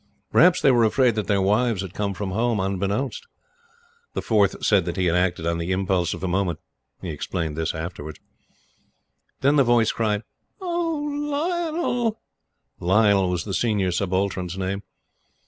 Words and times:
Perhaps 0.31 0.61
they 0.61 0.71
were 0.71 0.83
afraid 0.83 1.13
that 1.13 1.27
their 1.27 1.43
wives 1.43 1.83
had 1.83 1.93
come 1.93 2.15
from 2.15 2.31
Home 2.31 2.59
unbeknownst. 2.59 3.27
The 4.13 4.23
fourth 4.23 4.65
said 4.65 4.85
that 4.85 4.97
he 4.97 5.05
had 5.05 5.15
acted 5.15 5.45
on 5.45 5.59
the 5.59 5.71
impulse 5.71 6.15
of 6.15 6.21
the 6.21 6.27
moment. 6.27 6.57
He 7.03 7.09
explained 7.09 7.55
this 7.55 7.75
afterwards. 7.75 8.19
Then 9.41 9.57
the 9.57 9.63
voice 9.63 9.91
cried: 9.91 10.23
"Oh, 10.59 10.97
Lionel!" 11.03 12.19
Lionel 12.79 13.29
was 13.29 13.43
the 13.43 13.53
Senior 13.53 13.91
Subaltern's 13.91 14.57
name. 14.57 14.81